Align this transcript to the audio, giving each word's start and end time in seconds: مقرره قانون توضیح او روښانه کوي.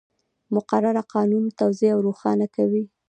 مقرره 0.55 1.01
قانون 1.13 1.45
توضیح 1.59 1.91
او 1.95 1.99
روښانه 2.07 2.45
کوي. 2.55 2.83